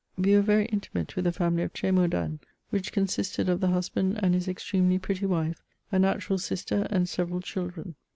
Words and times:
We 0.17 0.33
were 0.35 0.41
very 0.41 0.65
intimate 0.65 1.15
with 1.15 1.25
the 1.25 1.31
family 1.31 1.61
of 1.61 1.73
Tr^maudan, 1.73 2.39
which 2.71 2.91
consisted 2.91 3.47
of 3.47 3.59
the 3.59 3.67
husband 3.67 4.19
and 4.23 4.33
his 4.33 4.47
extremely 4.47 4.97
pretty 4.97 5.27
wife, 5.27 5.61
a 5.91 5.99
natural 5.99 6.39
sister 6.39 6.87
and 6.89 7.07
several 7.07 7.39
children. 7.39 7.93